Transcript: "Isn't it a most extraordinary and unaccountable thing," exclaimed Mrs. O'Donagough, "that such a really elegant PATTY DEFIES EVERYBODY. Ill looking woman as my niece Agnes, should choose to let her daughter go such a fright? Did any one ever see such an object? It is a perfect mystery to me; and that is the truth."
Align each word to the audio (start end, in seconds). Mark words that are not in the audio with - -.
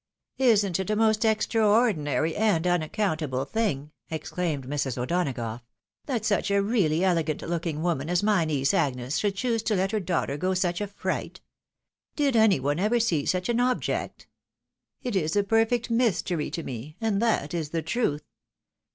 "Isn't 0.39 0.79
it 0.79 0.89
a 0.89 0.95
most 0.95 1.23
extraordinary 1.23 2.35
and 2.35 2.65
unaccountable 2.65 3.45
thing," 3.45 3.91
exclaimed 4.09 4.65
Mrs. 4.65 4.97
O'Donagough, 4.97 5.61
"that 6.07 6.25
such 6.25 6.49
a 6.49 6.59
really 6.59 7.03
elegant 7.03 7.41
PATTY 7.41 7.45
DEFIES 7.45 7.45
EVERYBODY. 7.45 7.45
Ill 7.45 7.55
looking 7.77 7.83
woman 7.83 8.09
as 8.09 8.23
my 8.23 8.43
niece 8.43 8.73
Agnes, 8.73 9.17
should 9.19 9.35
choose 9.35 9.61
to 9.61 9.75
let 9.75 9.91
her 9.91 9.99
daughter 9.99 10.37
go 10.37 10.55
such 10.55 10.81
a 10.81 10.87
fright? 10.87 11.41
Did 12.15 12.35
any 12.35 12.59
one 12.59 12.79
ever 12.79 12.99
see 12.99 13.27
such 13.27 13.47
an 13.47 13.59
object? 13.59 14.27
It 15.03 15.15
is 15.15 15.35
a 15.35 15.43
perfect 15.43 15.91
mystery 15.91 16.49
to 16.49 16.63
me; 16.63 16.97
and 16.99 17.21
that 17.21 17.53
is 17.53 17.69
the 17.69 17.83
truth." 17.83 18.23